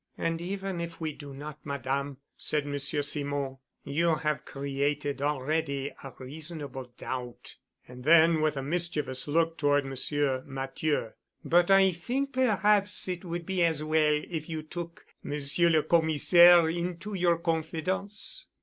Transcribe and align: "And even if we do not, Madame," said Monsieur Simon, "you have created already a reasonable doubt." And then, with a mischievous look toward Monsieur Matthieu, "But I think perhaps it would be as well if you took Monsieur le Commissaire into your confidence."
"And 0.17 0.41
even 0.41 0.81
if 0.81 0.99
we 0.99 1.13
do 1.13 1.31
not, 1.31 1.59
Madame," 1.63 2.17
said 2.35 2.65
Monsieur 2.65 3.03
Simon, 3.03 3.59
"you 3.83 4.15
have 4.15 4.45
created 4.45 5.21
already 5.21 5.91
a 6.03 6.11
reasonable 6.17 6.91
doubt." 6.97 7.57
And 7.87 8.03
then, 8.03 8.41
with 8.41 8.57
a 8.57 8.63
mischievous 8.63 9.27
look 9.27 9.59
toward 9.59 9.85
Monsieur 9.85 10.41
Matthieu, 10.47 11.11
"But 11.45 11.69
I 11.69 11.91
think 11.91 12.33
perhaps 12.33 13.07
it 13.07 13.23
would 13.23 13.45
be 13.45 13.63
as 13.63 13.83
well 13.83 14.23
if 14.27 14.49
you 14.49 14.63
took 14.63 15.05
Monsieur 15.21 15.69
le 15.69 15.83
Commissaire 15.83 16.67
into 16.67 17.13
your 17.13 17.37
confidence." 17.37 18.47